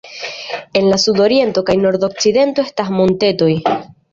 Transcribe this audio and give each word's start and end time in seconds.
En 0.79 0.87
la 0.93 0.97
sudoriento 1.03 1.63
kaj 1.69 1.77
nordokcidento 1.83 2.67
estas 2.71 2.91
montetoj. 2.99 3.53